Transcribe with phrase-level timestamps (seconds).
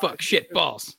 [0.00, 0.96] Fuck shit balls.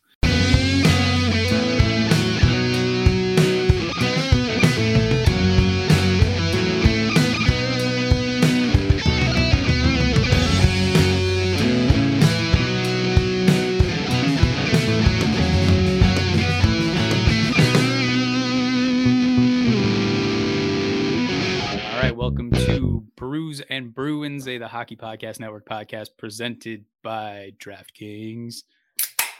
[22.17, 28.63] Welcome to Brews and Bruins, a the Hockey Podcast Network podcast presented by DraftKings.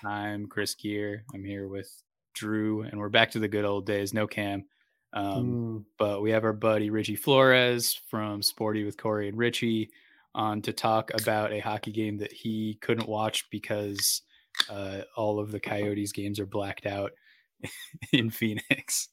[0.05, 1.23] I'm Chris Gear.
[1.33, 1.91] I'm here with
[2.35, 4.13] Drew, and we're back to the good old days.
[4.13, 4.65] No Cam,
[5.13, 9.89] um, but we have our buddy Richie Flores from Sporty with Corey and Richie
[10.35, 14.21] on to talk about a hockey game that he couldn't watch because
[14.69, 17.13] uh, all of the Coyotes games are blacked out
[18.13, 19.09] in Phoenix.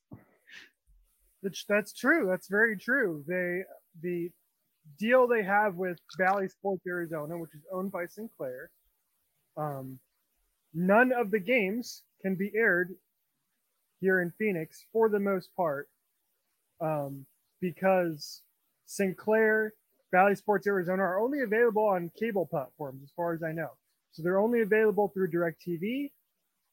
[1.44, 2.26] Which that's true.
[2.26, 3.22] That's very true.
[3.28, 3.64] They
[4.00, 4.30] the
[4.98, 8.70] deal they have with Bally Sports Arizona, which is owned by Sinclair,
[9.58, 9.98] um,
[10.72, 12.94] none of the games can be aired
[14.00, 15.86] here in Phoenix for the most part,
[16.80, 17.26] um,
[17.60, 18.40] because
[18.86, 19.74] Sinclair,
[20.12, 23.72] Bally Sports Arizona are only available on cable platforms, as far as I know.
[24.12, 26.10] So they're only available through DirecTV,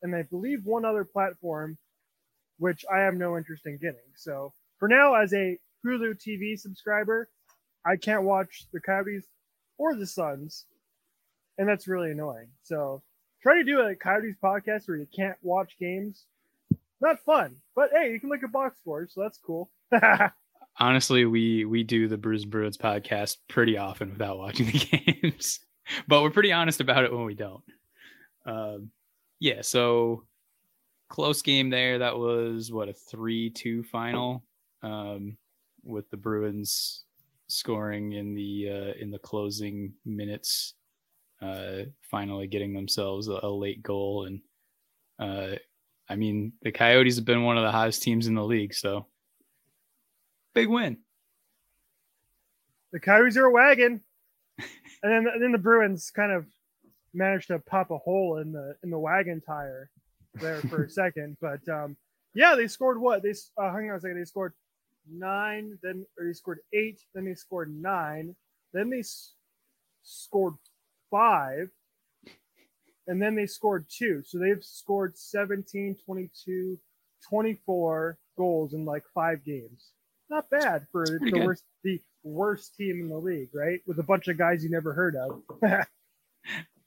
[0.01, 1.77] and I believe one other platform,
[2.57, 3.99] which I have no interest in getting.
[4.15, 7.29] So for now, as a Hulu TV subscriber,
[7.85, 9.27] I can't watch the Coyotes
[9.77, 10.65] or the Suns,
[11.59, 12.47] and that's really annoying.
[12.63, 13.03] So
[13.43, 16.25] try to do a Coyotes podcast where you can't watch games.
[16.99, 19.69] Not fun, but hey, you can look at box scores, so that's cool.
[20.79, 24.71] honestly, we we do the Brews Bruins podcast pretty often without watching the
[25.21, 25.59] games,
[26.07, 27.63] but we're pretty honest about it when we don't.
[28.47, 28.89] Um,
[29.39, 30.23] yeah, so
[31.07, 31.99] close game there.
[31.99, 34.43] That was what a three-two final,
[34.83, 35.37] um,
[35.83, 37.03] with the Bruins
[37.47, 40.73] scoring in the uh, in the closing minutes,
[41.41, 44.25] uh, finally getting themselves a, a late goal.
[44.25, 44.41] And
[45.19, 45.57] uh,
[46.09, 49.05] I mean, the Coyotes have been one of the hottest teams in the league, so
[50.53, 50.97] big win.
[52.91, 54.01] the Coyotes are a wagon,
[55.03, 56.45] and then and then the Bruins kind of
[57.13, 59.89] managed to pop a hole in the in the wagon tire
[60.35, 61.37] there for a second.
[61.41, 61.97] But um,
[62.33, 63.23] yeah, they scored what?
[63.23, 64.17] They uh, hang on a second.
[64.17, 64.53] They scored
[65.09, 68.35] nine, then or they scored eight, then they scored nine,
[68.73, 69.33] then they s-
[70.03, 70.55] scored
[71.09, 71.69] five,
[73.07, 74.23] and then they scored two.
[74.25, 76.79] So they've scored 17, 22,
[77.27, 79.91] 24 goals in like five games.
[80.29, 81.45] Not bad for the good.
[81.45, 83.81] worst the worst team in the league, right?
[83.85, 85.41] With a bunch of guys you never heard of.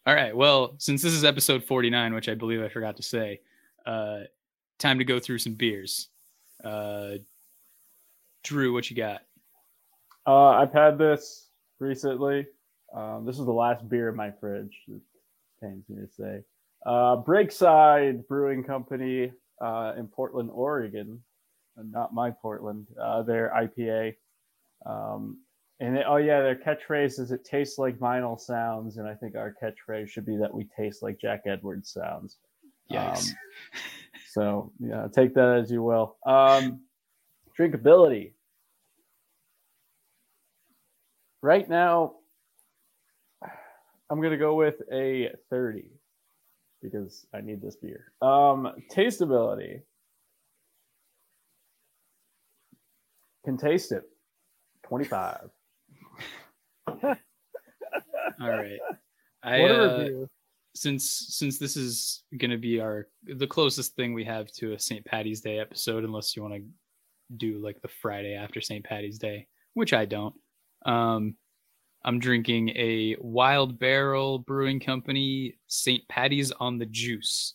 [0.06, 0.36] All right.
[0.36, 3.40] Well, since this is episode 49, which I believe I forgot to say,
[3.86, 4.20] uh,
[4.78, 6.08] time to go through some beers.
[6.62, 7.14] Uh,
[8.44, 9.22] Drew, what you got?
[10.26, 11.48] Uh, I've had this
[11.80, 12.46] recently.
[12.94, 14.76] Um, this is the last beer in my fridge.
[14.86, 15.00] It
[15.60, 16.42] pains me to say.
[16.86, 21.20] Uh, Breakside Brewing Company uh, in Portland, Oregon.
[21.78, 22.86] Uh, Not my Portland.
[23.00, 24.14] Uh, their IPA.
[24.86, 25.38] Um,
[25.80, 29.54] and oh yeah, their catchphrase is "It tastes like vinyl sounds," and I think our
[29.60, 32.36] catchphrase should be that we taste like Jack Edwards sounds.
[32.92, 33.30] Yikes.
[33.30, 33.80] Um,
[34.30, 36.16] so yeah, take that as you will.
[36.24, 36.82] Um,
[37.58, 38.33] drinkability.
[41.44, 42.14] Right now,
[44.08, 45.90] I'm gonna go with a 30
[46.80, 48.14] because I need this beer.
[48.22, 49.82] Um, tasteability.
[53.44, 54.04] Can taste it.
[54.84, 55.50] 25.
[56.88, 57.14] All
[58.40, 58.78] right.
[59.42, 60.28] I, what a uh, review.
[60.74, 64.78] since since this is going to be our the closest thing we have to a
[64.78, 65.04] St.
[65.04, 66.62] Patty's Day episode, unless you want to
[67.36, 68.82] do like the Friday after St.
[68.82, 70.34] Patty's Day, which I don't.
[70.84, 71.36] Um,
[72.04, 76.06] I'm drinking a Wild Barrel Brewing Company St.
[76.08, 77.54] Patty's on the Juice,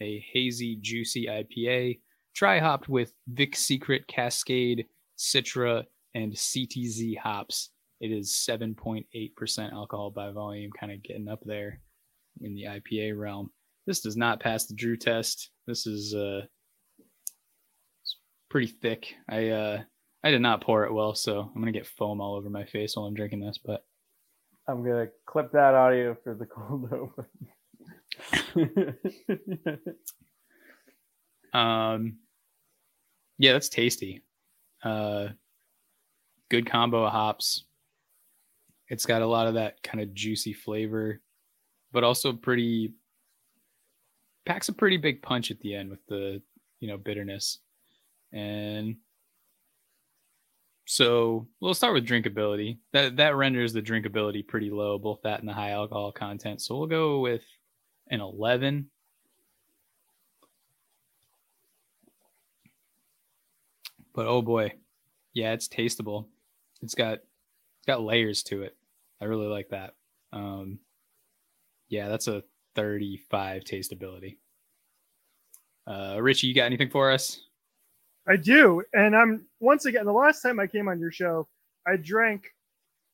[0.00, 2.00] a hazy, juicy IPA,
[2.34, 4.86] dry hopped with Vic Secret Cascade,
[5.18, 5.84] Citra,
[6.14, 7.70] and CTZ hops.
[8.00, 11.80] It is 7.8% alcohol by volume, kind of getting up there
[12.42, 13.50] in the IPA realm.
[13.86, 15.50] This does not pass the Drew test.
[15.66, 16.42] This is uh,
[18.50, 19.14] pretty thick.
[19.28, 19.82] I uh,
[20.26, 22.96] I did not pour it well, so I'm gonna get foam all over my face
[22.96, 23.60] while I'm drinking this.
[23.64, 23.84] But
[24.66, 26.92] I'm gonna clip that audio for the cold
[28.56, 28.96] open.
[31.54, 32.16] um,
[33.38, 34.24] yeah, that's tasty.
[34.82, 35.28] Uh,
[36.50, 37.62] good combo of hops.
[38.88, 41.20] It's got a lot of that kind of juicy flavor,
[41.92, 42.94] but also pretty
[44.44, 46.42] packs a pretty big punch at the end with the
[46.80, 47.60] you know bitterness
[48.32, 48.96] and
[50.86, 55.48] so we'll start with drinkability that that renders the drinkability pretty low both that and
[55.48, 57.44] the high alcohol content so we'll go with
[58.08, 58.88] an 11
[64.14, 64.72] but oh boy
[65.34, 66.26] yeah it's tasteable
[66.82, 68.76] it's got it's got layers to it
[69.20, 69.94] i really like that
[70.32, 70.78] um
[71.88, 72.42] yeah that's a
[72.76, 74.36] 35 tasteability.
[75.86, 77.40] Uh, Richie, you got anything for us?
[78.28, 78.82] I do.
[78.92, 81.48] And I'm once again, the last time I came on your show,
[81.86, 82.44] I drank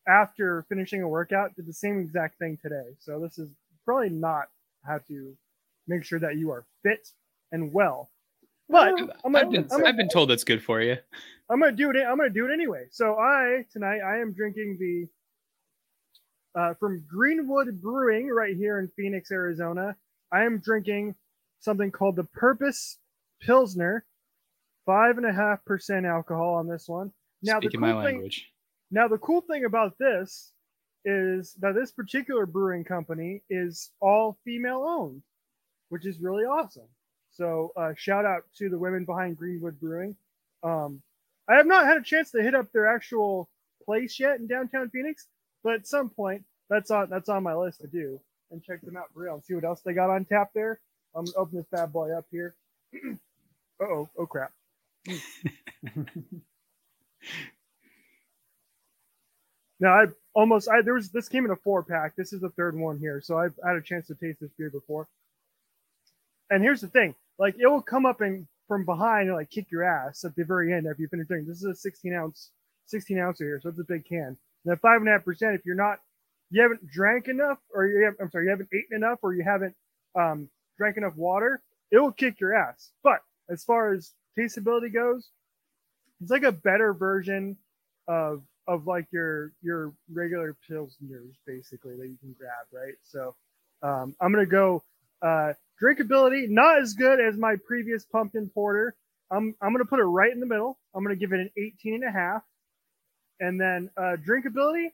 [0.09, 2.97] after finishing a workout, did the same exact thing today.
[2.99, 3.51] So this is
[3.85, 4.49] probably not
[4.85, 5.37] how to
[5.87, 7.09] make sure that you are fit
[7.53, 8.11] and well.
[8.69, 8.95] But
[9.25, 10.97] I'm I've, been, I'm, I've been told that's good for you.
[11.51, 11.97] I'm gonna do it.
[11.97, 12.87] I'm gonna do it anyway.
[12.91, 19.31] So I tonight I am drinking the uh, from Greenwood Brewing right here in Phoenix,
[19.31, 19.97] Arizona.
[20.33, 21.15] I am drinking
[21.61, 22.99] something called the Purpose
[23.43, 24.05] Pilsner,
[24.87, 27.13] five and a half percent alcohol on this one.
[27.43, 28.37] Now, Speaking the cool my language.
[28.37, 28.53] Thing,
[28.93, 30.53] now, the cool thing about this
[31.05, 35.23] is that this particular brewing company is all female owned,
[35.89, 36.89] which is really awesome.
[37.31, 40.15] So, uh, shout out to the women behind Greenwood Brewing.
[40.63, 41.03] Um,
[41.49, 43.49] I have not had a chance to hit up their actual
[43.85, 45.27] place yet in downtown Phoenix,
[45.65, 48.21] but at some point, that's on that's on my list to do
[48.51, 50.81] and check them out for real and see what else they got on tap there.
[51.15, 52.55] I'm gonna open this bad boy up here.
[53.81, 54.53] oh, oh crap.
[59.81, 62.15] Now I almost I there was this came in a four pack.
[62.17, 64.71] This is the third one here, so I've had a chance to taste this beer
[64.71, 65.09] before.
[66.51, 69.71] And here's the thing, like it will come up and from behind and like kick
[69.71, 71.49] your ass at the very end after you finish drinking.
[71.49, 72.51] This is a 16 ounce,
[72.87, 74.37] 16 ounce here, so it's a big can.
[74.65, 75.99] And five and a half percent, if you're not,
[76.51, 79.43] you haven't drank enough, or you have, I'm sorry, you haven't eaten enough, or you
[79.43, 79.75] haven't
[80.19, 80.49] um,
[80.79, 81.61] drank enough water,
[81.91, 82.93] it will kick your ass.
[83.03, 83.21] But
[83.51, 85.31] as far as tasteability goes,
[86.21, 87.57] it's like a better version
[88.09, 92.95] of of like your your regular pilsners, basically that you can grab, right?
[93.03, 93.35] So
[93.83, 94.83] um, I'm gonna go
[95.23, 95.53] uh,
[95.83, 98.95] drinkability, not as good as my previous pumpkin porter.
[99.31, 100.79] I'm I'm gonna put it right in the middle.
[100.95, 102.43] I'm gonna give it an 18 and a half.
[103.41, 104.89] And then uh, drinkability,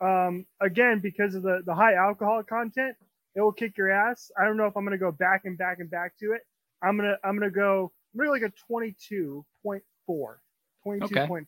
[0.00, 2.96] um, again, because of the, the high alcohol content,
[3.34, 4.30] it will kick your ass.
[4.40, 6.42] I don't know if I'm gonna go back and back and back to it.
[6.82, 9.42] I'm gonna I'm gonna go really like a 22.4.
[10.08, 11.02] 22.4.
[11.04, 11.46] Okay.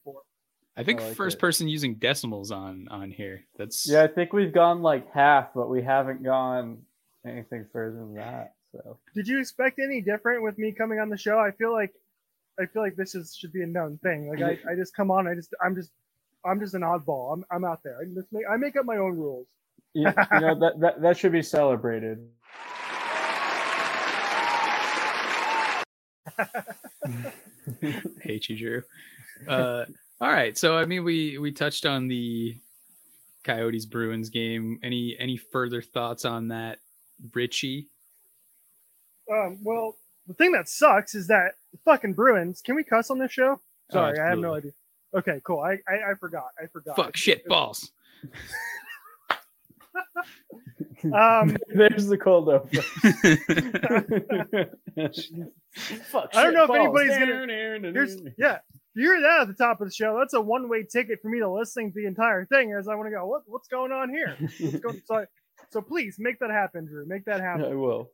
[0.76, 1.40] I think I like first it.
[1.40, 3.44] person using decimals on on here.
[3.56, 4.04] That's yeah.
[4.04, 6.82] I think we've gone like half, but we haven't gone
[7.26, 8.54] anything further than that.
[8.72, 11.38] So did you expect any different with me coming on the show?
[11.38, 11.92] I feel like
[12.58, 14.28] I feel like this is should be a known thing.
[14.28, 15.90] Like I, I just come on, I just I'm just
[16.44, 17.34] I'm just an oddball.
[17.34, 17.98] I'm I'm out there.
[18.00, 19.46] I just make I make up my own rules.
[19.92, 22.26] you, you know that, that that should be celebrated.
[28.22, 28.82] Hate you, Drew.
[29.48, 29.84] Uh,
[30.20, 32.58] all right, so I mean, we we touched on the
[33.44, 34.78] Coyotes Bruins game.
[34.82, 36.78] Any any further thoughts on that,
[37.34, 37.88] Richie?
[39.32, 39.96] Um, well,
[40.26, 41.52] the thing that sucks is that
[41.84, 42.60] fucking Bruins.
[42.62, 43.60] Can we cuss on this show?
[43.90, 44.72] Sorry, oh, I have no idea.
[45.14, 45.60] Okay, cool.
[45.60, 46.48] I, I, I forgot.
[46.62, 46.96] I forgot.
[46.96, 47.90] Fuck shit balls.
[51.04, 52.70] um, There's the cold open.
[56.04, 57.92] Fuck I don't know if anybody's gonna.
[57.92, 58.58] Here's, yeah,
[58.94, 60.16] you hear that at the top of the show.
[60.18, 62.72] That's a one-way ticket for me to listening to the entire thing.
[62.72, 64.36] As I want to go, what, what's going on here?
[64.80, 65.26] Going, so,
[65.70, 67.06] so please make that happen, Drew.
[67.06, 67.64] Make that happen.
[67.64, 68.10] I will.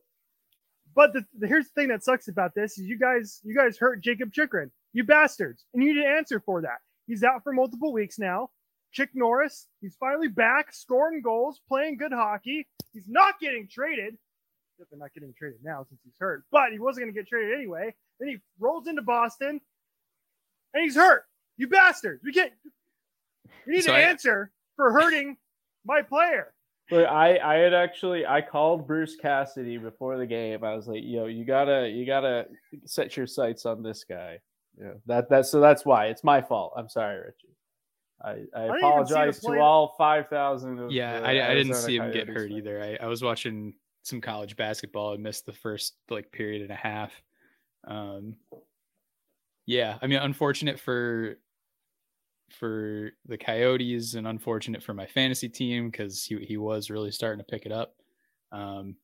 [0.95, 3.77] But the, the, here's the thing that sucks about this is you guys you guys
[3.77, 6.77] hurt Jakob Chychrun, you bastards, and you need to answer for that.
[7.07, 8.49] He's out for multiple weeks now.
[8.91, 12.67] Chick Norris, he's finally back, scoring goals, playing good hockey.
[12.97, 14.17] He's not getting traded.
[14.79, 17.53] Definitely not getting traded now since he's hurt, but he wasn't going to get traded
[17.53, 17.93] anyway.
[18.19, 19.61] Then he rolls into Boston,
[20.73, 21.25] and he's hurt.
[21.57, 22.23] You bastards!
[22.23, 22.51] We can't.
[23.67, 25.37] We need so to I, answer for hurting
[25.85, 26.53] my player.
[26.89, 30.63] But I, I had actually I called Bruce Cassidy before the game.
[30.63, 32.47] I was like, yo, you gotta you gotta
[32.85, 34.39] set your sights on this guy.
[34.79, 36.73] Yeah, that that's so that's why it's my fault.
[36.75, 37.56] I'm sorry, Richie.
[38.23, 40.91] I, I apologize to all five thousand.
[40.91, 42.81] Yeah, I, I didn't see him get hurt either.
[42.81, 45.13] I, I was watching some college basketball.
[45.13, 47.11] I missed the first like period and a half.
[47.87, 48.35] Um,
[49.65, 51.37] yeah, I mean, unfortunate for
[52.49, 57.39] for the Coyotes and unfortunate for my fantasy team because he he was really starting
[57.39, 57.95] to pick it up.
[58.51, 58.95] Um,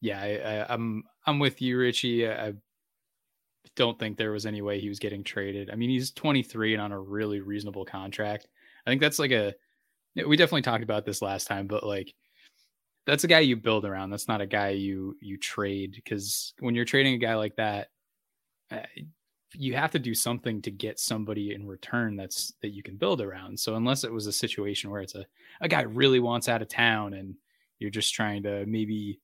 [0.00, 2.28] yeah, I, I, I'm I'm with you, Richie.
[2.28, 2.52] I
[3.76, 5.70] don't think there was any way he was getting traded.
[5.70, 8.48] I mean, he's 23 and on a really reasonable contract.
[8.86, 9.54] I think that's like a
[10.26, 12.14] we definitely talked about this last time, but like
[13.06, 14.10] that's a guy you build around.
[14.10, 17.88] That's not a guy you you trade because when you're trading a guy like that,
[18.70, 18.80] uh,
[19.52, 23.20] you have to do something to get somebody in return that's that you can build
[23.20, 23.58] around.
[23.58, 25.24] So unless it was a situation where it's a
[25.60, 27.34] a guy really wants out of town and
[27.78, 29.20] you're just trying to maybe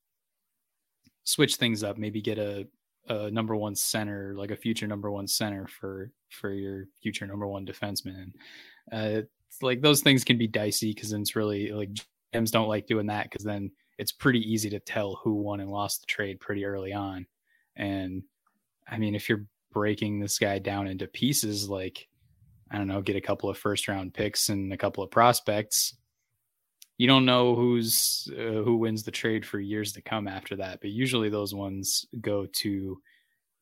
[1.25, 2.67] switch things up, maybe get a
[3.09, 7.47] a number one center, like a future number one center for for your future number
[7.47, 8.33] one defenseman.
[8.91, 9.23] Uh,
[9.63, 11.91] like those things can be dicey because then it's really like
[12.35, 15.71] GMs don't like doing that because then it's pretty easy to tell who won and
[15.71, 17.27] lost the trade pretty early on.
[17.77, 18.23] And
[18.89, 22.09] I mean, if you're breaking this guy down into pieces, like
[22.71, 25.95] I don't know, get a couple of first round picks and a couple of prospects,
[26.99, 30.81] you don't know who's uh, who wins the trade for years to come after that
[30.81, 32.99] but usually those ones go to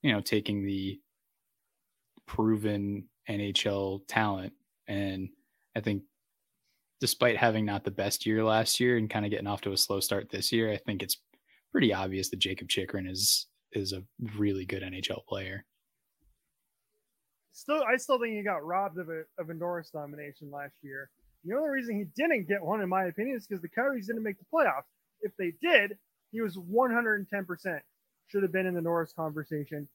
[0.02, 1.00] you know taking the
[2.26, 4.52] proven NHL talent
[4.88, 5.28] and
[5.76, 6.02] I think
[7.00, 9.76] despite having not the best year last year and kind of getting off to a
[9.76, 11.18] slow start this year I think it's
[11.72, 14.02] pretty obvious that Jakob Chychrun is is a
[14.36, 15.64] really good NHL player.
[17.52, 21.10] Still I still think he got robbed of a of a Norris nomination last year
[21.44, 24.22] the only reason he didn't get one, in my opinion, is because the Coyotes didn't
[24.22, 24.84] make the playoffs.
[25.20, 25.99] If they did,
[26.30, 27.80] he was 110%
[28.28, 29.88] should have been in the Norris conversation.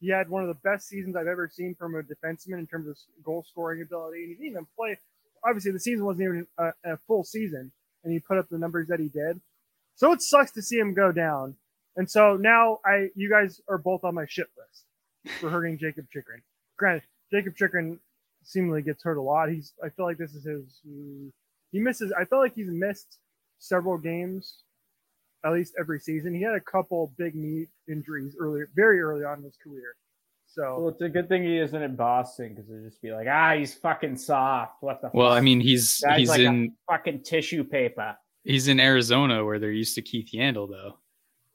[0.00, 2.88] He had one of the best seasons I've ever seen from a defenseman in terms
[2.88, 4.22] of goal scoring ability.
[4.22, 4.98] And he didn't even play.
[5.44, 7.70] Obviously, the season wasn't even a, a full season,
[8.02, 9.40] and he put up the numbers that he did.
[9.96, 11.56] So it sucks to see him go down.
[11.96, 16.06] And so now I, you guys are both on my shit list for hurting Jakob
[16.10, 16.42] Chychrun.
[16.76, 18.00] Granted, Jakob Chychrun
[18.44, 19.50] seemingly gets hurt a lot.
[19.50, 20.80] He's I feel like this is his
[21.72, 23.18] he misses I feel like he's missed
[23.58, 24.62] several games
[25.44, 26.34] at least every season.
[26.34, 29.94] He had a couple big knee injuries earlier very early on in his career.
[30.46, 33.26] So well, it's a good thing he isn't in Boston because it'd just be like,
[33.28, 34.74] ah, he's fucking soft.
[34.82, 35.10] What the?
[35.12, 35.38] Well, fuck?
[35.38, 38.16] I mean, he's Guy's he's like in fucking tissue paper.
[38.44, 40.98] He's in Arizona where they're used to Keith Yandle, though.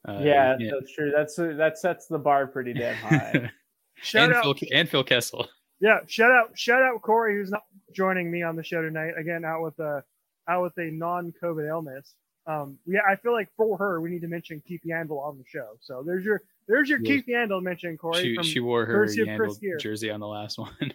[0.06, 1.12] Uh, yeah, yeah, that's true.
[1.14, 3.50] That's that sets the bar pretty damn high.
[4.02, 5.46] Shout and out Phil, and Phil Kessel.
[5.80, 9.12] Yeah, shout out, shout out Corey, who's not joining me on the show tonight.
[9.16, 10.04] Again, out with a
[10.48, 12.14] out with a non-COVID illness.
[12.46, 15.44] Um, yeah, I feel like for her, we need to mention Keith Yandle on the
[15.46, 15.76] show.
[15.80, 17.16] So there's your there's your yeah.
[17.16, 18.36] Keith Yandle mention, Corey.
[18.36, 20.74] She, she wore her Yandle jersey on the last one.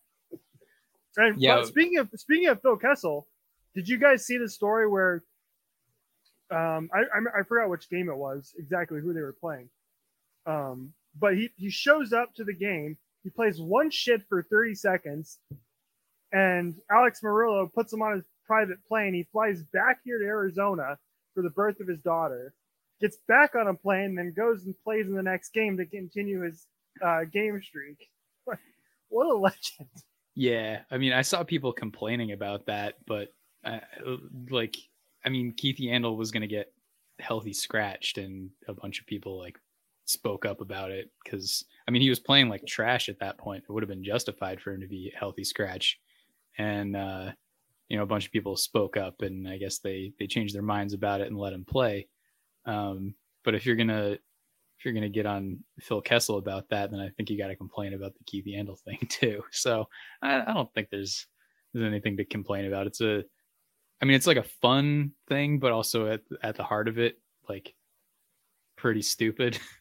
[1.16, 1.62] and yeah.
[1.64, 3.26] speaking of speaking of Phil Kessel,
[3.74, 5.22] did you guys see the story where
[6.50, 9.68] um, I, I, I forgot which game it was exactly who they were playing.
[10.46, 12.96] Um, but he, he shows up to the game.
[13.22, 15.38] He plays one shit for 30 seconds,
[16.32, 19.14] and Alex Meruelo puts him on his private plane.
[19.14, 20.98] He flies back here to Arizona
[21.34, 22.54] for the birth of his daughter,
[23.00, 26.42] gets back on a plane, then goes and plays in the next game to continue
[26.42, 26.66] his
[27.04, 28.08] uh, game streak.
[29.08, 29.88] what a legend!
[30.34, 33.28] Yeah, I mean, I saw people complaining about that, but
[33.64, 33.80] uh,
[34.48, 34.76] like,
[35.24, 36.72] I mean, Keith Yandle was going to get
[37.18, 39.58] healthy scratched, and a bunch of people like
[40.10, 43.64] spoke up about it because I mean he was playing like trash at that point.
[43.68, 45.98] It would have been justified for him to be healthy scratch,
[46.58, 47.32] and uh,
[47.88, 50.62] you know a bunch of people spoke up, and I guess they they changed their
[50.62, 52.08] minds about it and let him play.
[52.66, 53.14] Um,
[53.44, 54.10] but if you're gonna
[54.78, 57.56] if you're gonna get on Phil Kessel about that, then I think you got to
[57.56, 59.42] complain about the Keith Yandle thing too.
[59.50, 59.86] So
[60.22, 61.26] I, I don't think there's
[61.72, 62.86] there's anything to complain about.
[62.86, 63.22] It's a
[64.02, 67.18] I mean, it's like a fun thing, but also at at the heart of it,
[67.48, 67.74] like
[68.76, 69.58] pretty stupid.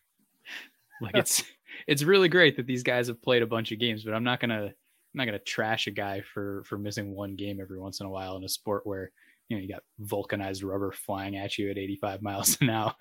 [1.02, 1.44] Like it's
[1.88, 4.40] it's really great that these guys have played a bunch of games, but I'm not
[4.40, 4.74] gonna I'm
[5.14, 8.36] not gonna trash a guy for for missing one game every once in a while
[8.38, 9.12] in a sport where
[9.48, 12.96] you know you got vulcanized rubber flying at you at 85 miles an hour.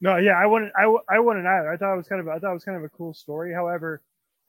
[0.00, 0.72] No, yeah, I wouldn't.
[0.76, 1.70] I, I wouldn't either.
[1.72, 2.26] I thought it was kind of.
[2.28, 3.54] I thought it was kind of a cool story.
[3.54, 4.02] However,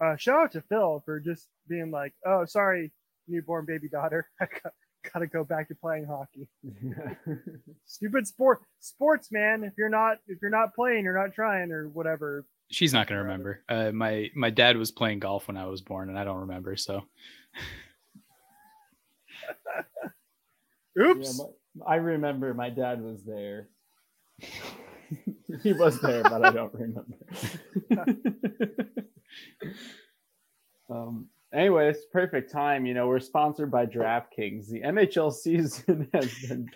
[0.04, 2.92] uh, shout out to Phil for just being like, "Oh, sorry,
[3.28, 4.28] newborn baby daughter.
[5.12, 6.48] gotta go back to playing hockey.
[7.86, 9.64] Stupid sport, sports, man.
[9.64, 12.46] If you're not, if you're not playing, you're not trying, or whatever.
[12.72, 13.64] She's not gonna remember.
[13.70, 16.76] Uh, my my dad was playing golf when I was born, and I don't remember.
[16.76, 17.04] So,
[21.00, 21.40] Oops.
[21.40, 21.46] Yeah,
[21.76, 23.70] my, I remember my dad was there.
[25.64, 27.16] he was there, but I don't remember.
[30.90, 32.86] um, anyways, perfect time.
[32.86, 34.68] You know, we're sponsored by DraftKings.
[34.68, 36.70] The NHL season has been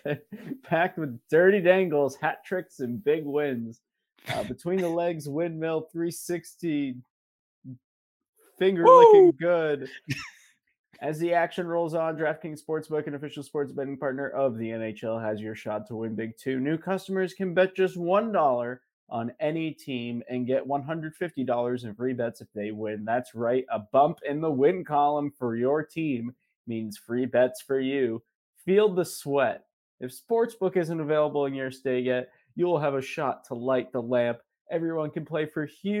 [0.62, 3.80] packed with dirty dangles, hat tricks, and big wins.
[4.28, 6.96] Uh, between the legs, windmill 360,
[8.58, 9.88] finger licking good.
[11.00, 15.22] As the action rolls on, DraftKings Sportsbook, an official sports betting partner of the NHL,
[15.22, 16.58] has your shot to win big too.
[16.58, 18.78] New customers can bet just $1
[19.10, 23.04] on any team and get $150 in free bets if they win.
[23.04, 26.34] That's right, a bump in the win column for your team
[26.66, 28.22] means free bets for you.
[28.64, 29.64] Feel the sweat.
[30.00, 33.92] If Sportsbook isn't available in your state yet, you will have a shot to light
[33.92, 34.38] the lamp.
[34.70, 35.98] Everyone can play for huge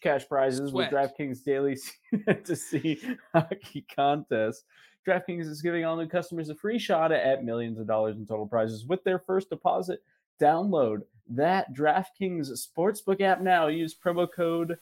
[0.00, 0.92] cash prizes Sweat.
[0.92, 1.78] with DraftKings Daily
[2.26, 3.00] Fantasy
[3.32, 4.64] Hockey Contest.
[5.06, 8.46] DraftKings is giving all new customers a free shot at millions of dollars in total
[8.46, 10.02] prizes with their first deposit.
[10.40, 13.66] Download that DraftKings Sportsbook app now.
[13.66, 14.78] Use promo code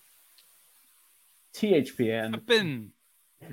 [1.55, 2.35] THPN.
[2.35, 2.83] Up.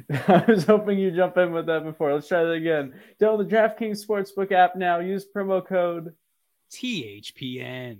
[0.28, 2.14] I was hoping you jump in with that before.
[2.14, 2.94] Let's try that again.
[3.20, 5.00] Download the DraftKings Sportsbook app now.
[5.00, 6.14] Use promo code
[6.72, 7.98] THPN.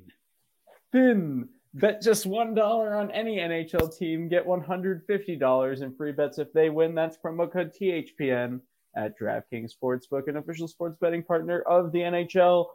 [0.92, 1.50] FIN.
[1.76, 4.28] Bet just $1 on any NHL team.
[4.28, 6.94] Get $150 in free bets if they win.
[6.94, 8.62] That's promo code THPN
[8.96, 12.68] at DraftKings Sportsbook, an official sports betting partner of the NHL.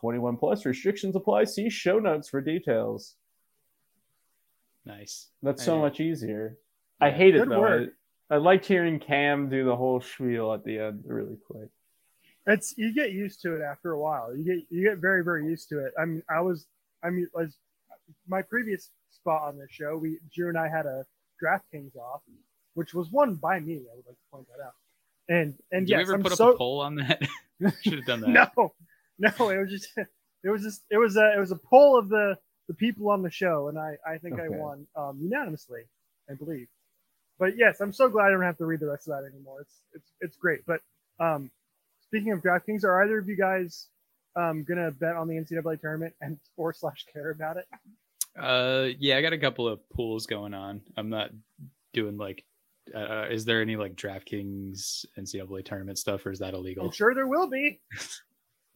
[0.00, 1.44] 21 plus restrictions apply.
[1.44, 3.16] See show notes for details.
[4.84, 5.28] Nice.
[5.42, 5.80] That's so Yeah.
[5.82, 6.58] much easier.
[7.00, 7.60] I hate it though.
[7.60, 7.90] work.
[8.30, 11.68] I, I liked hearing Cam do the whole spiel at the end really quick.
[12.46, 14.34] It's you get used to it after a while.
[14.36, 15.92] You get you get very very used to it.
[16.00, 16.66] I mean, I was
[17.02, 17.56] I mean, as
[18.28, 21.04] my previous spot on this show, we Drew and I had a
[21.42, 22.22] DraftKings off,
[22.74, 23.74] which was won by me.
[23.92, 24.74] I would like to point that out.
[25.28, 27.20] And and Did you yes, ever I'm put so up a poll on that?
[27.82, 28.52] Should have done that.
[28.56, 28.72] no,
[29.38, 29.50] no.
[29.50, 32.36] It was just it was just it was a it was a poll of the
[32.68, 35.82] the people on the show, and I I think I won um, unanimously,
[36.30, 36.68] I believe.
[37.38, 39.60] But yes, I'm so glad I don't have to read the rest of that anymore.
[39.60, 40.60] It's it's it's great.
[40.66, 40.80] But
[41.20, 41.50] um,
[42.02, 43.88] speaking of DraftKings, are either of you guys
[44.36, 47.66] um, gonna bet on the NCAA tournament and or slash care about it?
[48.38, 50.80] Uh, yeah, I got a couple of pools going on.
[50.96, 51.30] I'm not
[51.92, 52.44] doing like.
[52.94, 56.86] Uh, is there any like DraftKings NCAA tournament stuff, or is that illegal?
[56.86, 57.80] I'm sure there will be.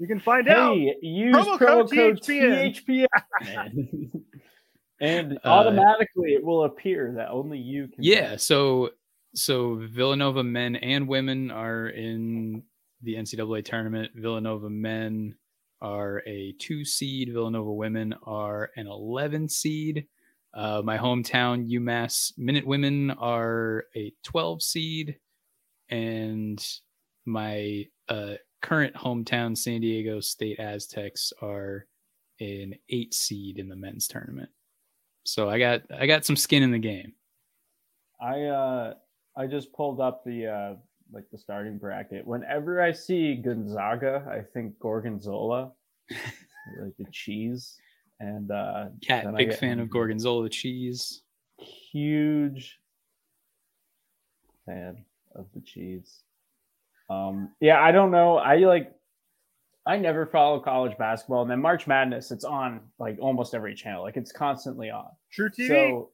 [0.00, 0.76] You can find out.
[0.78, 3.06] Hey, use Promo promo, code code THPN.
[3.44, 4.10] THPN.
[5.00, 8.02] and Uh, automatically it will appear that only you can.
[8.02, 8.40] Yeah, bet.
[8.40, 8.90] so
[9.34, 12.62] so Villanova men and women are in
[13.02, 14.12] the NCAA tournament.
[14.14, 15.34] Villanova men
[15.82, 17.30] are a two seed.
[17.30, 20.06] Villanova women are an eleven seed.
[20.54, 25.18] Uh, my hometown UMass Minute Women are a twelve seed,
[25.90, 26.66] and
[27.26, 31.86] my uh, current hometown San Diego State Aztecs are
[32.40, 34.50] an eight seed in the men's tournament.
[35.24, 37.12] So I got I got some skin in the game.
[38.20, 38.94] I uh
[39.36, 40.74] I just pulled up the uh
[41.12, 42.26] like the starting bracket.
[42.26, 45.72] Whenever I see Gonzaga, I think Gorgonzola,
[46.10, 47.76] like the cheese,
[48.20, 51.22] and uh Cat, big fan of gorgonzola cheese.
[51.58, 52.78] huge
[54.66, 56.22] fan of the cheese.
[57.10, 58.36] Um, yeah, I don't know.
[58.38, 58.92] I like.
[59.86, 64.02] I never follow college basketball, and then March Madness, it's on like almost every channel.
[64.02, 65.06] Like it's constantly on.
[65.36, 65.66] truTV.
[65.68, 66.10] So,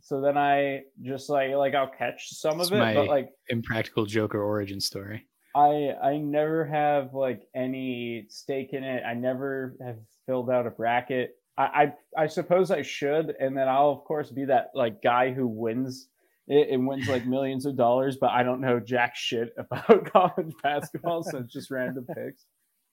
[0.00, 3.30] so then I just like like I'll catch some It's of it, my- but like
[3.48, 5.26] Impractical Joker origin story.
[5.54, 9.02] I I never have like any stake in it.
[9.04, 11.34] I never have filled out a bracket.
[11.58, 15.32] I I, I suppose I should, and then I'll of course be that like guy
[15.32, 16.08] who wins
[16.48, 20.52] it and wins like millions of dollars, but I don't know jack shit about college
[20.62, 22.46] basketball, so it's just random picks.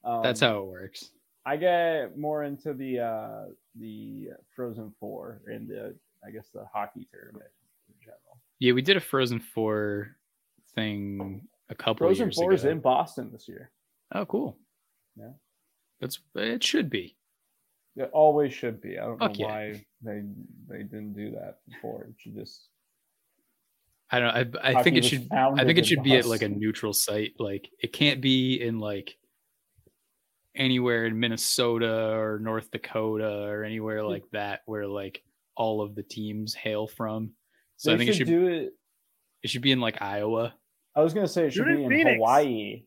[0.03, 1.11] Um, That's how it works.
[1.45, 3.45] I get more into the uh
[3.79, 7.49] the Frozen Four and the I guess the hockey tournament
[7.87, 8.39] in general.
[8.59, 10.15] Yeah, we did a Frozen Four
[10.73, 12.55] thing a couple Frozen years Four ago.
[12.55, 13.71] is in Boston this year.
[14.13, 14.57] Oh, cool.
[15.15, 15.31] Yeah.
[16.01, 16.63] That's it.
[16.63, 17.15] Should be.
[17.95, 18.99] It always should be.
[18.99, 19.53] I don't Fuck know yeah.
[19.53, 20.23] why they
[20.67, 22.03] they didn't do that before.
[22.03, 22.67] It should just.
[24.11, 24.57] I don't.
[24.63, 25.27] I, I think it should.
[25.31, 27.33] I think it should be at like a neutral site.
[27.39, 29.17] Like it can't be in like
[30.55, 34.09] anywhere in Minnesota or North Dakota or anywhere hmm.
[34.09, 35.23] like that where like
[35.57, 37.31] all of the teams hail from.
[37.77, 38.73] So they I think it should should do it.
[39.43, 40.53] it should be in like Iowa
[40.95, 42.15] I was gonna say it should Do it be in in Phoenix.
[42.15, 42.83] Hawaii.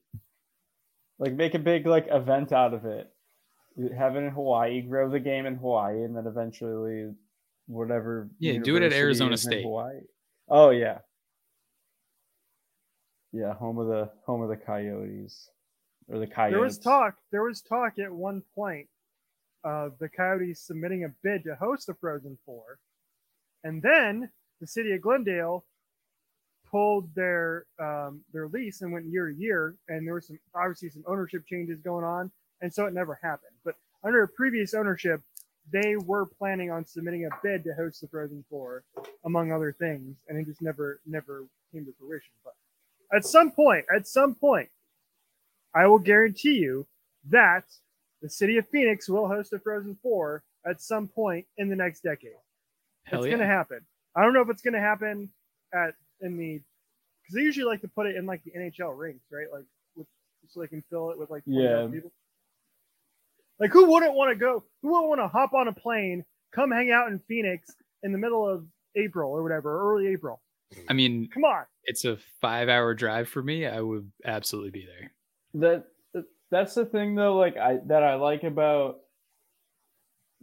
[1.18, 3.10] Like make a big like event out of it.
[3.96, 7.12] Have it in Hawaii, grow the game in Hawaii, and then eventually
[7.66, 8.28] whatever.
[8.38, 9.62] Yeah, do it at Arizona State.
[9.62, 10.00] Hawaii.
[10.48, 10.98] Oh yeah.
[13.32, 15.50] Yeah, home of the home of the Coyotes.
[16.08, 16.54] Or the Coyotes.
[16.54, 17.16] There was talk.
[17.30, 18.88] There was talk at one point
[19.64, 22.78] of the Coyotes submitting a bid to host the Frozen Four,
[23.64, 25.64] and then the city of Glendale
[26.70, 30.88] pulled their um, their lease and went year to year, and there was some obviously
[30.88, 32.30] some ownership changes going on,
[32.62, 33.52] and so it never happened.
[33.64, 35.20] But under previous ownership,
[35.70, 38.84] they were planning on submitting a bid to host the Frozen Four,
[39.24, 42.32] among other things, and it just never never came to fruition.
[42.44, 42.54] But
[43.14, 44.68] at some point, at some point,
[45.74, 46.86] I will guarantee you
[47.30, 47.64] that
[48.22, 52.02] the city of Phoenix will host a Frozen Four at some point in the next
[52.02, 52.32] decade.
[53.04, 53.36] Hell it's yeah.
[53.36, 53.80] going to happen.
[54.16, 55.30] I don't know if it's going to happen
[55.72, 56.60] at in the
[57.22, 59.46] because they usually like to put it in like the NHL rinks, right?
[59.52, 59.64] Like
[59.96, 60.06] with,
[60.48, 61.86] so they can fill it with like Yeah.
[61.90, 62.10] people.
[63.60, 64.64] Like who wouldn't want to go?
[64.82, 68.18] Who wouldn't want to hop on a plane, come hang out in Phoenix in the
[68.18, 68.66] middle of
[68.96, 70.40] April or whatever, early April?
[70.88, 71.64] I mean, Come on.
[71.88, 73.66] It's a five hour drive for me.
[73.66, 75.10] I would absolutely be there.
[75.54, 79.00] that that- that's the thing though like i that i like about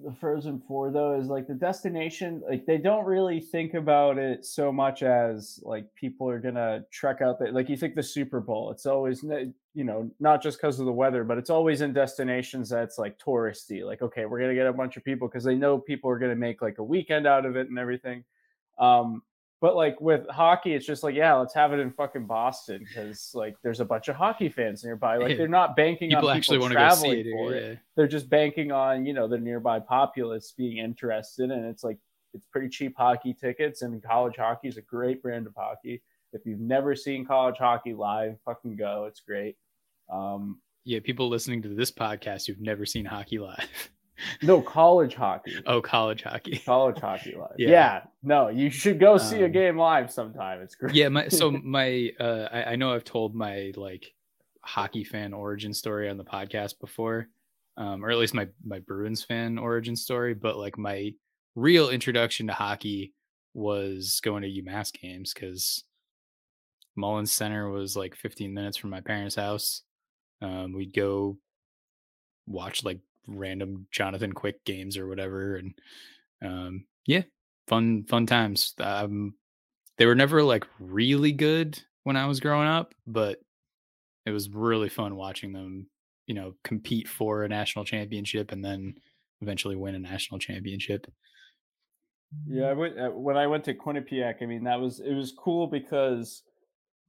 [0.04, 4.46] the frozen four though is like the destination like they don't really think about it
[4.46, 8.42] so much as like people are gonna trek out there like you think the super
[8.42, 9.24] bowl it's always
[9.74, 13.18] you know not just because of the weather but it's always in destinations that's like
[13.18, 16.20] touristy like okay we're gonna get a bunch of people because they know people are
[16.20, 18.22] gonna make like a weekend out of it and everything
[18.80, 19.24] um
[19.66, 23.32] but like with hockey, it's just like, yeah, let's have it in fucking Boston because
[23.34, 25.18] like there's a bunch of hockey fans nearby.
[25.18, 27.32] Like they're not banking People on people want to go see traveling it.
[27.32, 27.62] for Yeah.
[27.62, 27.80] it.
[27.96, 31.98] They're just banking on you know the nearby populace being interested, and it's like
[32.36, 33.82] it's pretty cheap hockey tickets.
[33.82, 36.04] And college hockey is a great brand of hockey.
[36.32, 39.06] If you've never seen college hockey live, fucking go.
[39.06, 39.58] It's great.
[40.14, 43.68] Um, Yeah, people listening to this podcast who've never seen hockey live.
[44.42, 45.56] no college hockey.
[45.66, 46.58] oh, college hockey.
[46.60, 47.56] College hockey live.
[47.58, 47.70] Yeah.
[47.70, 48.02] Yeah.
[48.24, 50.62] no, you should go see a Um, game live sometime.
[50.62, 50.94] It's great.
[50.96, 54.14] yeah my so my uh I, I know i've told my like
[54.64, 57.28] hockey fan origin story on the podcast before
[57.78, 61.14] um or at least my my bruins fan origin story but like my
[61.56, 63.14] real introduction to hockey
[63.54, 65.84] was going to umass games because
[66.96, 69.84] mullins center was like 15 minutes from my parents house
[70.42, 71.38] um we'd go
[72.48, 75.74] watch like random jonathan quick games or whatever and
[76.44, 77.24] um yeah
[77.68, 79.34] fun fun times um
[79.98, 83.40] they were never like really good when I was growing up, but
[84.26, 85.88] it was really fun watching them,
[86.28, 88.96] you know, compete for a national championship and then
[89.42, 91.08] eventually win a national championship.
[92.48, 95.32] Yeah, I went, uh, when I went to Quinnipiac, I mean that was it was
[95.32, 96.44] cool because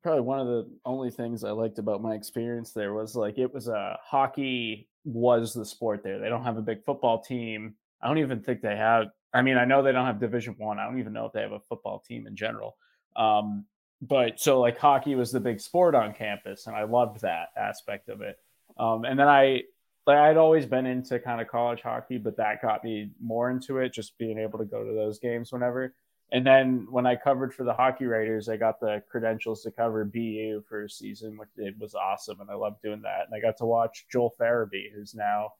[0.02, 3.52] probably one of the only things I liked about my experience there was like it
[3.52, 6.18] was a hockey was the sport there.
[6.18, 7.74] They don't have a big football team.
[8.02, 9.06] I don't even think they have.
[9.32, 10.78] I mean, I know they don't have Division One.
[10.78, 10.84] I.
[10.84, 12.76] don't even know if they have a football team in general.
[13.14, 13.64] Um,
[14.02, 18.08] but so like hockey was the big sport on campus, and I loved that aspect
[18.08, 18.38] of it.
[18.78, 19.62] Um, and then I
[20.06, 23.78] like I'd always been into kind of college hockey, but that got me more into
[23.78, 25.94] it, just being able to go to those games whenever.
[26.32, 30.04] And then when I covered for the Hockey Writers, I got the credentials to cover
[30.04, 33.26] BU for a season, which it was awesome, and I loved doing that.
[33.26, 35.52] And I got to watch Joel Farabee, who's now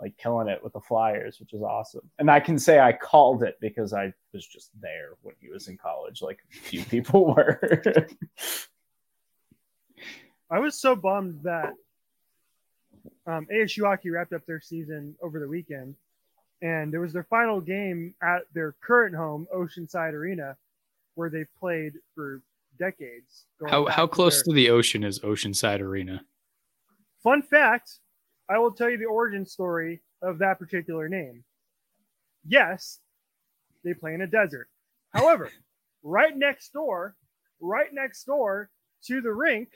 [0.00, 2.08] like killing it with the Flyers, which is awesome.
[2.18, 5.68] And I can say I called it because I was just there when he was
[5.68, 8.08] in college, like few people were.
[10.50, 11.72] I was so bummed that
[13.26, 15.96] um, ASU hockey wrapped up their season over the weekend,
[16.64, 20.56] and it was their final game at their current home, Oceanside Arena,
[21.14, 22.40] where they played for
[22.78, 23.44] decades.
[23.68, 26.24] How how to close their- to the ocean is Oceanside Arena?
[27.22, 28.00] Fun fact:
[28.48, 31.44] I will tell you the origin story of that particular name.
[32.46, 32.98] Yes,
[33.84, 34.68] they play in a desert.
[35.12, 35.50] However,
[36.02, 37.14] right next door,
[37.60, 38.70] right next door
[39.04, 39.68] to the rink,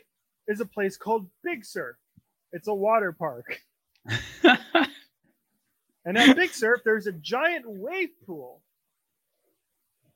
[0.47, 1.97] is a place called Big Surf.
[2.53, 3.61] It's a water park.
[6.09, 8.63] And at Big Surf, there's a giant wave pool.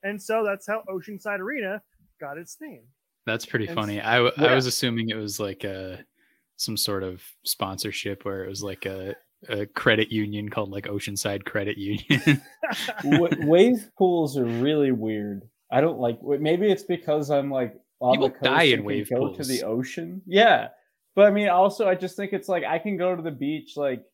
[0.02, 1.82] And so that's how Oceanside Arena
[2.18, 2.80] got its name.
[3.26, 4.00] That's pretty And funny.
[4.00, 4.54] I, yeah.
[4.54, 6.00] was assuming it was like a
[6.56, 9.14] some sort of sponsorship where it was like a
[9.48, 12.40] a credit union called like Oceanside Credit Union.
[13.04, 15.42] Wave pools are really weird.
[15.70, 16.22] I don't like.
[16.22, 19.16] Maybe it's because I'm like on People the coast die and in can wave go
[19.16, 19.36] pools.
[19.38, 20.22] to the ocean.
[20.26, 20.68] Yeah,
[21.14, 23.76] but I mean, also I just think it's like I can go to the beach
[23.76, 24.04] like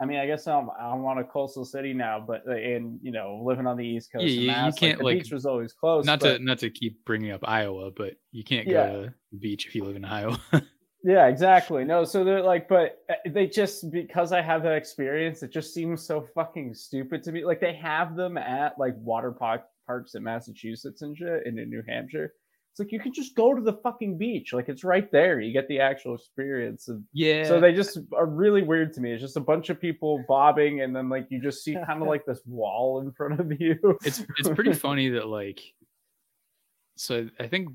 [0.00, 3.12] I mean, I guess I'm I'm on a coastal city now, but uh, in you
[3.12, 5.32] know living on the East Coast, Yeah, in you- Mass, like, can't, the like- beach
[5.32, 6.04] was always close.
[6.04, 9.38] not but- to not to keep bringing up Iowa, but you can't go to the
[9.38, 10.38] beach if you live in Iowa.
[11.02, 11.84] Yeah, exactly.
[11.84, 15.72] No, so they're like, but uh, they just because I have that experience, it just
[15.72, 17.44] seems so fucking stupid to me.
[17.44, 21.70] Like they have them at like water park parks in Massachusetts and shit, and in
[21.70, 22.34] New Hampshire.
[22.76, 25.40] It's like you can just go to the fucking beach, like it's right there.
[25.40, 27.02] You get the actual experience of.
[27.14, 27.44] yeah.
[27.44, 29.12] So they just are really weird to me.
[29.12, 32.06] It's just a bunch of people bobbing, and then like you just see kind of
[32.06, 33.78] like this wall in front of you.
[34.04, 35.62] it's it's pretty funny that like
[36.96, 37.70] so I think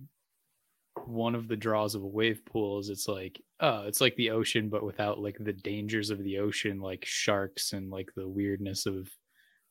[1.06, 4.30] one of the draws of a wave pool is it's like oh it's like the
[4.30, 8.86] ocean but without like the dangers of the ocean like sharks and like the weirdness
[8.86, 9.10] of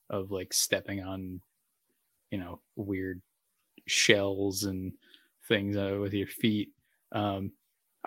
[0.09, 1.40] of like stepping on
[2.33, 3.21] you know weird
[3.87, 4.93] shells and
[5.50, 6.70] things uh, with your feet
[7.12, 7.52] um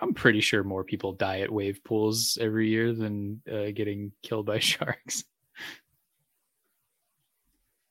[0.00, 4.46] i'm pretty sure more people die at wave pools every year than uh, getting killed
[4.46, 5.22] by sharks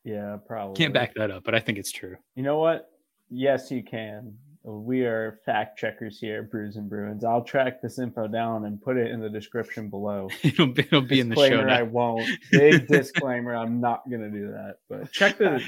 [0.03, 0.75] yeah, probably.
[0.75, 2.89] can't back that up but i think it's true You know what?
[3.29, 4.33] Yes, you can.
[4.63, 7.23] We are fact checkers here at Brews and Bruins.
[7.25, 10.29] I'll track this info down and put it in the description below.
[10.43, 12.29] it'll be, it'll be in the show Disclaimer, I won't.
[12.51, 13.55] Big disclaimer.
[13.55, 14.75] I'm not gonna do that.
[14.89, 15.61] But check the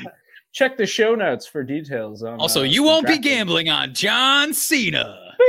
[0.55, 2.39] check the show notes for details on.
[2.39, 5.21] Also, uh, you won't be gambling on John Cena.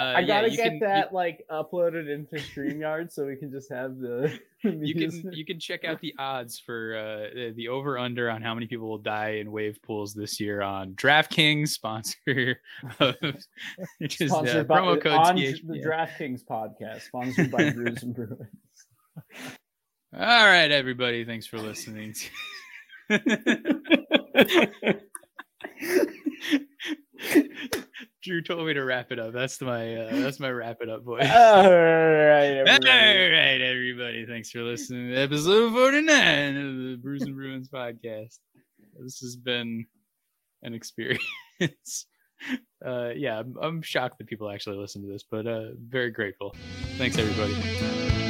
[0.00, 3.50] Uh, I yeah, gotta you get can- that like uploaded into StreamYard so we can
[3.50, 4.38] just have the.
[4.62, 8.40] You can you can check out the odds for uh, the- the over under on
[8.40, 12.60] how many people will die in wave pools this year on DraftKings sponsor
[13.00, 13.16] of
[13.98, 15.66] which is uh, sponsored by promo code on THPN.
[15.66, 18.38] the DraftKings podcast, sponsored by Brews and Bruins.
[20.14, 22.14] All right, everybody, thanks for listening.
[28.22, 29.32] Drew told me to wrap it up.
[29.32, 31.22] That's my uh, that's my wrap it up voice.
[31.34, 33.32] All right, All everybody.
[33.32, 34.26] right, everybody.
[34.26, 38.38] Thanks for listening to episode 49 of the Brews and Bruins podcast.
[39.00, 39.86] This has been
[40.62, 41.24] an experience.
[42.86, 46.54] Uh, yeah, I'm, I'm shocked that people actually listen to this, but uh, very grateful.
[46.96, 48.27] Thanks, everybody.